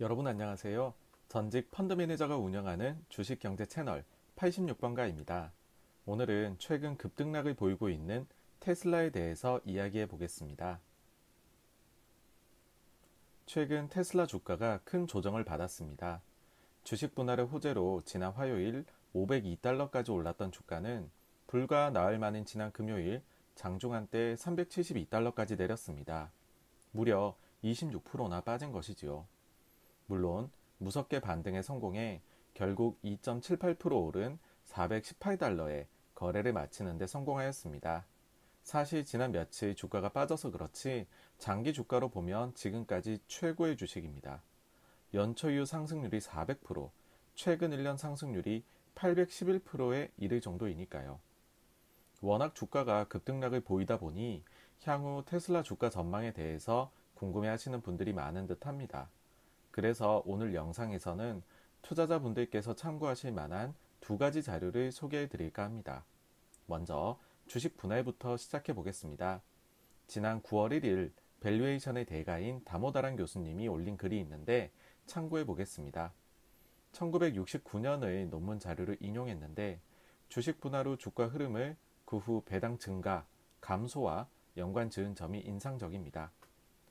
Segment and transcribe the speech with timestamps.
[0.00, 0.92] 여러분 안녕하세요.
[1.28, 5.52] 전직 펀드 매니저가 운영하는 주식 경제 채널 86번가입니다.
[6.04, 8.26] 오늘은 최근 급등락을 보이고 있는
[8.58, 10.80] 테슬라에 대해서 이야기해 보겠습니다.
[13.46, 16.22] 최근 테슬라 주가가 큰 조정을 받았습니다.
[16.82, 21.08] 주식 분할의 호재로 지난 화요일 502달러까지 올랐던 주가는
[21.46, 23.22] 불과 나흘 만인 지난 금요일
[23.54, 26.32] 장중 한때 372달러까지 내렸습니다.
[26.90, 29.32] 무려 26%나 빠진 것이지요.
[30.06, 32.20] 물론 무섭게 반등에 성공해
[32.52, 38.06] 결국 2.78% 오른 418달러에 거래를 마치는 데 성공하였습니다.
[38.62, 41.06] 사실 지난 며칠 주가가 빠져서 그렇지
[41.38, 44.42] 장기 주가로 보면 지금까지 최고의 주식입니다.
[45.12, 46.90] 연초 이후 상승률이 400%,
[47.34, 48.64] 최근 1년 상승률이
[48.94, 51.20] 811%에 이를 정도이니까요.
[52.20, 54.44] 워낙 주가가 급등락을 보이다 보니
[54.84, 59.10] 향후 테슬라 주가 전망에 대해서 궁금해 하시는 분들이 많은 듯 합니다.
[59.74, 61.42] 그래서 오늘 영상에서는
[61.82, 66.04] 투자자분들께서 참고하실 만한 두 가지 자료를 소개해 드릴까 합니다.
[66.66, 69.42] 먼저 주식 분할부터 시작해 보겠습니다.
[70.06, 74.70] 지난 9월 1일 valuation의 대가인 다모다란 교수님이 올린 글이 있는데
[75.06, 76.12] 참고해 보겠습니다.
[76.92, 79.80] 1969년의 논문 자료를 인용했는데
[80.28, 83.26] 주식 분할 후 주가 흐름을 그 후 배당 증가,
[83.60, 86.30] 감소와 연관 지은 점이 인상적입니다.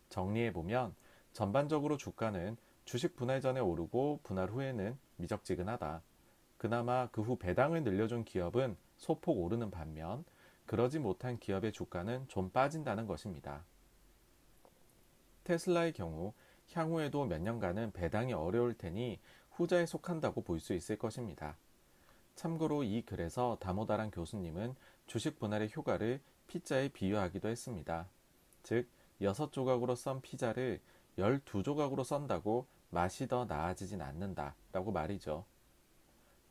[0.09, 0.94] 정리해 보면
[1.31, 6.01] 전반적으로 주가는 주식 분할 전에 오르고 분할 후에는 미적지근하다.
[6.57, 10.23] 그나마 그 후 배당을 늘려준 기업은 소폭 오르는 반면
[10.65, 13.63] 그러지 못한 기업의 주가는 좀 빠진다는 것입니다.
[15.43, 16.33] 테슬라의 경우
[16.71, 19.19] 향후에도 몇 년간은 배당이 어려울 테니
[19.51, 21.57] 후자에 속한다고 볼 수 있을 것입니다.
[22.35, 28.07] 참고로 이 글에서 다모다란 교수님은 주식 분할의 효과를 피자에 비유하기도 했습니다.
[28.63, 28.87] 즉,
[29.21, 30.79] 6조각으로 썬 피자를
[31.17, 35.45] 12조각으로 썬다고 맛이 더 나아지진 않는다 라고 말이죠.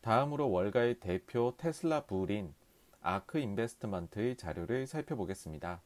[0.01, 2.55] 다음으로 월가의 대표 테슬라 부인
[3.01, 5.81] 아크 인베스트먼트의 자료를 살펴보겠습니다.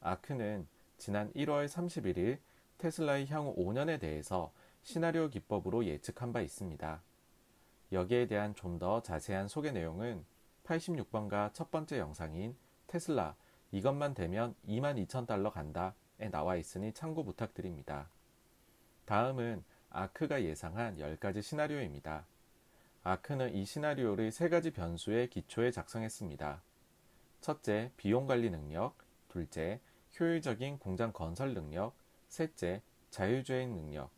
[0.00, 0.66] 아크는
[0.98, 2.38] 지난 1월 31일
[2.78, 4.52] 테슬라의 향후 5년에 대해서
[4.82, 7.02] 시나리오 기법으로 예측한 바 있습니다.
[7.92, 10.24] 여기에 대한 좀 더 자세한 소개 내용은
[10.64, 13.36] 86번가 첫 번째 영상인 테슬라
[13.70, 15.92] 이것만 되면 22,000달러 간다에
[16.30, 18.08] 나와 있으니 참고 부탁드립니다.
[19.04, 22.26] 다음은 아크가 예상한 10가지 시나리오입니다.
[23.04, 26.62] 아크는 이 시나리오를 3가지 변수의 기초에 작성했습니다.
[27.40, 28.94] 첫째, 비용 관리 능력.
[29.28, 29.80] 둘째,
[30.18, 31.94] 효율적인 공장 건설 능력.
[32.28, 34.10] 셋째, 자율주행 능력.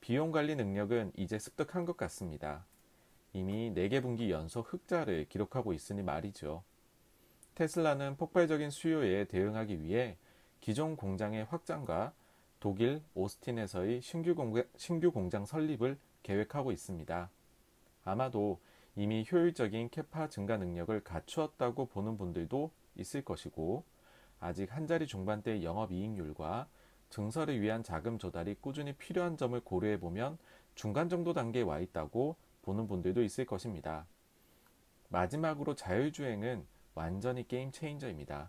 [0.00, 2.66] 비용 관리 능력은 이제 습득한 것 같습니다.
[3.32, 6.62] 이미 4개 분기 연속 흑자를 기록하고 있으니 말이죠.
[7.54, 10.18] 테슬라는 폭발적인 수요에 대응하기 위해
[10.64, 12.14] 기존 공장의 확장과
[12.58, 17.28] 독일 오스틴에서의 신규 공장, 신규 공장 설립을 계획하고 있습니다.
[18.06, 18.58] 아마도
[18.96, 23.84] 이미 효율적인 캐파 증가 능력을 갖추었다고 보는 분들도 있을 것이고
[24.40, 26.66] 아직 한 자리 중반대 영업이익률과
[27.10, 30.38] 증설을 위한 자금 조달이 꾸준히 필요한 점을 고려해 보면
[30.74, 34.06] 중간 정도 단계에 와 있다고 보는 분들도 있을 것입니다.
[35.10, 36.64] 마지막으로 자율주행은
[36.94, 38.48] 완전히 게임 체인저입니다.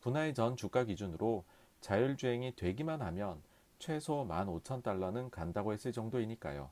[0.00, 1.44] 분할 전 주가 기준으로
[1.80, 3.42] 자율주행이 되기만 하면
[3.78, 6.70] 최소 15,000달러는 간다고 했을 정도이니까요.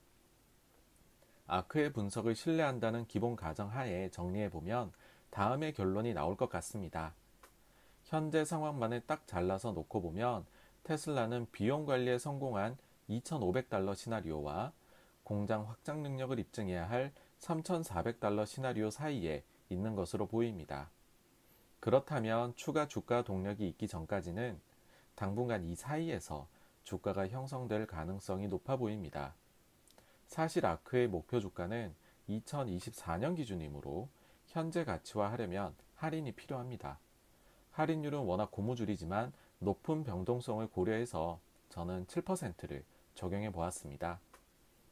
[1.46, 4.92] 아크의 분석을 신뢰한다는 기본 가정 하에 정리해보면
[5.30, 7.14] 다음의 결론이 나올 것 같습니다.
[8.04, 10.46] 현재 상황만을 딱 잘라서 놓고 보면
[10.84, 12.76] 테슬라는 비용 관리에 성공한
[13.08, 14.72] 2,500달러 시나리오와
[15.22, 20.90] 공장 확장 능력을 입증해야 할 3,400달러 시나리오 사이에 있는 것으로 보입니다.
[21.80, 24.60] 그렇다면 추가 주가 동력이 있기 전까지는
[25.14, 26.48] 당분간 이 사이에서
[26.84, 29.34] 주가가 형성될 가능성이 높아 보입니다.
[30.26, 31.94] 사실 아크의 목표 주가는
[32.28, 34.08] 2024년 기준이므로
[34.46, 36.98] 현재 가치화 하려면 할인이 필요합니다.
[37.72, 42.84] 할인율은 워낙 고무줄이지만 높은 변동성을 고려해서 저는 7%를
[43.14, 44.20] 적용해 보았습니다.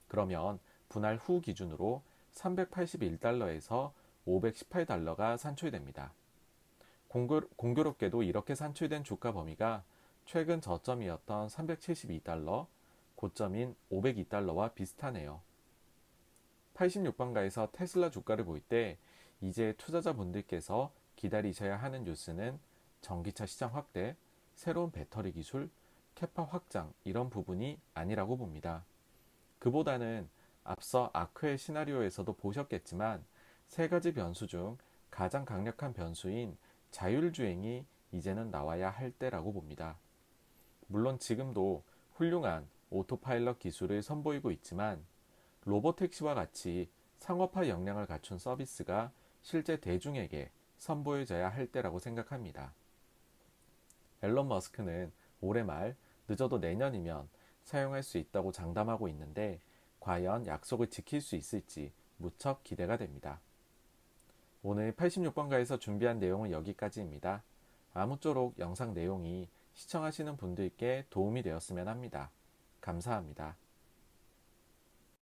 [0.08, 0.58] 그러면
[0.88, 2.02] 분할 후 기준으로
[2.34, 3.92] 381달러에서
[4.26, 6.12] 518달러가 산출됩니다.
[7.16, 9.84] 공교, 롭게도 이렇게 산출된 주가 범위가
[10.26, 12.66] 최근 저점이었던 372달러,
[13.14, 15.40] 고점인 502달러와 비슷하네요.
[16.74, 18.98] 86번가에서 테슬라 주가를 볼 때
[19.40, 22.58] 이제 투자자분들께서 기다리셔야 하는 뉴스는
[23.00, 24.14] 전기차 시장 확대,
[24.54, 25.70] 새로운 배터리 기술,
[26.16, 28.84] 캐파 확장 이런 부분이 아니라고 봅니다.
[29.58, 30.28] 그보다는
[30.64, 33.24] 앞서 아크의 시나리오에서도 보셨겠지만
[33.68, 34.76] 세 가지 변수 중
[35.10, 36.58] 가장 강력한 변수인
[36.90, 39.98] 자율주행이 이제는 나와야 할 때라고 봅니다.
[40.86, 41.82] 물론 지금도
[42.14, 45.04] 훌륭한 오토파일럿 기술을 선보이고 있지만
[45.64, 46.88] 로보택시와 같이
[47.18, 49.10] 상업화 역량을 갖춘 서비스가
[49.42, 52.72] 실제 대중에게 선보여져야 할 때라고 생각합니다.
[54.22, 55.96] 앨런 머스크는 올해 말
[56.28, 57.28] 늦어도 내년이면
[57.64, 59.60] 사용할 수 있다고 장담하고 있는데
[60.00, 63.40] 과연 약속을 지킬 수 있을지 무척 기대가 됩니다.
[64.68, 67.44] 오늘 86번가에서 준비한 내용은 여기까지입니다.
[67.94, 72.32] 아무쪼록 영상 내용이 시청하시는 분들께 도움이 되었으면 합니다.
[72.80, 73.56] 감사합니다.